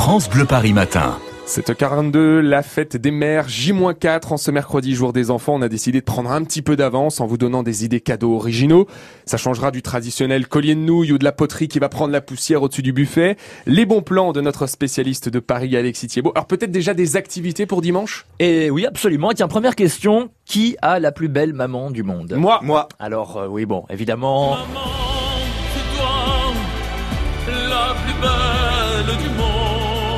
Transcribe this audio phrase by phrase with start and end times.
[0.00, 1.18] France Bleu Paris Matin.
[1.46, 5.56] 7h42, la fête des mères, J-4 en ce mercredi jour des enfants.
[5.56, 8.34] On a décidé de prendre un petit peu d'avance en vous donnant des idées cadeaux
[8.34, 8.86] originaux.
[9.26, 12.22] Ça changera du traditionnel collier de nouilles ou de la poterie qui va prendre la
[12.22, 13.36] poussière au-dessus du buffet.
[13.66, 16.32] Les bons plans de notre spécialiste de Paris, Alexis Thiebaud.
[16.34, 18.24] Alors peut-être déjà des activités pour dimanche?
[18.38, 19.32] Et oui, absolument.
[19.34, 20.30] Tiens, première question.
[20.46, 22.32] Qui a la plus belle maman du monde?
[22.38, 22.88] Moi Moi.
[22.98, 24.56] Alors, euh, oui, bon, évidemment...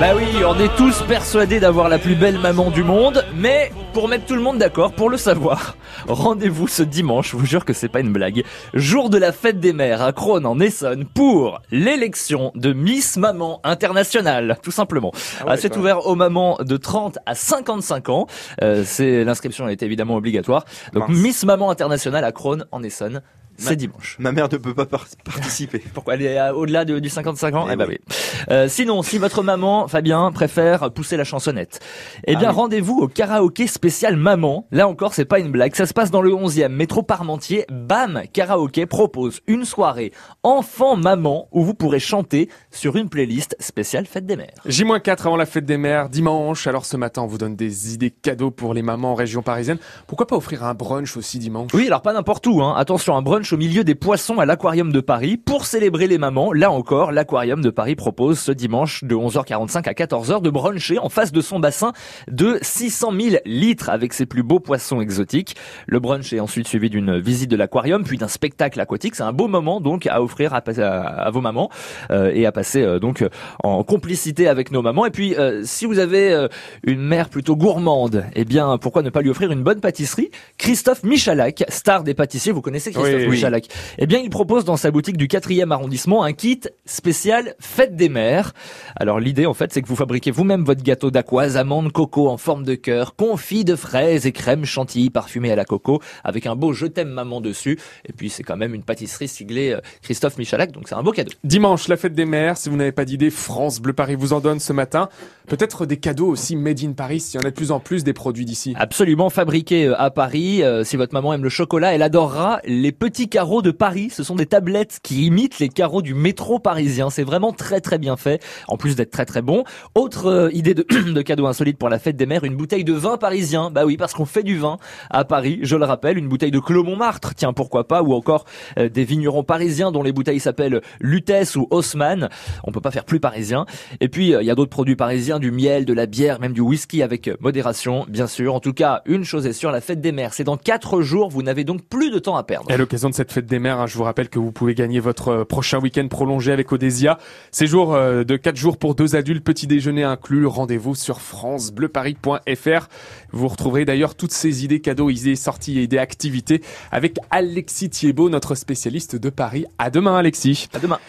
[0.00, 4.08] Bah oui, on est tous persuadés d'avoir la plus belle maman du monde, mais pour
[4.08, 5.76] mettre tout le monde d'accord, pour le savoir,
[6.08, 8.42] rendez-vous ce dimanche, je vous jure que c'est pas une blague,
[8.72, 13.60] jour de la fête des mères à Crone en Essonne pour l'élection de Miss Maman
[13.62, 15.12] Internationale, tout simplement.
[15.42, 18.26] Ah ouais, c'est ouvert aux mamans de 30 à 55 ans.
[18.62, 20.64] Euh, c'est l'inscription est évidemment obligatoire.
[20.94, 21.18] Donc Mince.
[21.18, 23.20] Miss Maman Internationale à Crone en Essonne,
[23.60, 24.16] c'est Ma- dimanche.
[24.18, 25.78] Ma mère ne peut pas par- participer.
[25.94, 27.66] Pourquoi elle est euh, au-delà de- du 55 ans?
[27.68, 27.98] Eh Eh bah oui.
[28.00, 28.16] oui.
[28.50, 31.80] Euh, sinon, si votre maman, Fabien, préfère pousser la chansonnette,
[32.26, 32.56] eh bien Ah oui.
[32.56, 34.66] rendez-vous au karaoké spécial maman.
[34.70, 35.74] Là encore, c'est pas une blague.
[35.74, 37.64] Ça se passe dans le 11e métro Parmentier.
[37.70, 44.06] Bam Karaoké propose une soirée enfant maman où vous pourrez chanter sur une playlist spéciale
[44.06, 44.54] fête des mères.
[44.64, 46.66] J-4 avant la fête des mères, dimanche.
[46.66, 49.78] Alors ce matin, on vous donne des idées cadeaux pour les mamans en région parisienne.
[50.06, 51.70] Pourquoi pas offrir un brunch aussi dimanche?
[51.74, 52.62] Oui, alors pas n'importe où.
[52.62, 52.74] Hein.
[52.76, 55.36] Attention, un brunch au milieu des poissons à l'aquarium de Paris.
[55.36, 59.92] Pour célébrer les mamans, là encore, l'aquarium de Paris propose ce dimanche de 11h45 à
[59.92, 61.92] 14h de bruncher en face de son bassin
[62.30, 65.56] de 600 000 litres avec ses plus beaux poissons exotiques.
[65.86, 69.14] Le brunch est ensuite suivi d'une visite de l'aquarium, puis d'un spectacle aquatique.
[69.14, 71.70] C'est un beau moment donc à offrir à, vos mamans
[72.10, 73.24] euh, et à passer euh, donc
[73.62, 75.06] en complicité avec nos mamans.
[75.06, 76.46] Et puis, euh, si vous avez
[76.84, 80.30] une mère plutôt gourmande, eh bien, pourquoi ne pas lui offrir une bonne pâtisserie?
[80.58, 83.36] Christophe Michalak, star des pâtissiers, vous connaissez Christophe oui.
[83.36, 87.96] Michalak Eh bien, il propose dans sa boutique du 4e arrondissement un kit spécial fête
[87.96, 88.52] des mères.
[88.96, 92.36] Alors, l'idée, en fait, c'est que vous fabriquez vous-même votre gâteau d'aquoise, amandes, coco en
[92.36, 96.56] forme de cœur, confit de fraises et crème chantilly parfumée à la coco, avec un
[96.56, 97.78] beau je t'aime maman dessus.
[98.06, 101.12] Et puis, c'est quand même une pâtisserie siglée euh, Christophe Michalak, donc c'est un beau
[101.12, 101.32] cadeau.
[101.44, 102.56] Dimanche, la fête des mères.
[102.56, 105.08] Si vous n'avez pas d'idée, France Bleu Paris vous en donne ce matin.
[105.46, 107.24] Peut-être des cadeaux aussi made in Paris.
[107.34, 108.74] Il y en a de plus en plus des produits d'ici.
[108.76, 110.62] Absolument fabriqué euh, à Paris.
[110.62, 114.10] Euh, si votre maman aime le chocolat, elle adorera les petits carreaux de Paris.
[114.10, 117.10] Ce sont des tablettes qui imitent les carreaux du métro parisien.
[117.10, 119.64] C'est vraiment très très bien fait, en plus d'être très très bon.
[119.94, 120.82] Autre euh, idée de,
[121.12, 123.70] de cadeau insolite pour la fête des mères, une bouteille de vin parisien.
[123.70, 124.78] Bah oui, parce qu'on fait du vin
[125.10, 128.44] à Paris, je le rappelle, une bouteille de Clos Montmartre, tiens pourquoi pas, ou encore
[128.78, 132.28] euh, des vignerons parisiens dont les bouteilles s'appellent Lutèce ou Haussmann.
[132.64, 133.66] On peut pas faire plus parisien.
[134.00, 136.52] Et puis euh, il y a d'autres produits parisiens, du miel, de la bière, même
[136.52, 138.54] du whisky avec euh, modération, bien sûr.
[138.54, 141.30] En tout cas, une chose est sûre, la fête des mères, c'est dans quatre jours.
[141.30, 142.74] Vous n'avez donc plus de temps à perdre.
[142.76, 145.28] L'occasion de cette fête des mères, hein, je vous rappelle que vous pouvez gagner votre
[145.28, 147.18] euh, prochain week-end prolongé avec Odésia.
[147.50, 150.46] Séjour euh, de 4 jours pour deux adultes, petit déjeuner inclus.
[150.46, 152.88] Rendez-vous sur francebleuparis.fr.
[153.32, 156.62] Vous retrouverez d'ailleurs toutes ces idées cadeaux, idées sorties et idées activités
[156.92, 159.66] avec Alexis Thiebaud, notre spécialiste de Paris.
[159.78, 160.68] À demain Alexis.
[160.72, 161.00] À demain.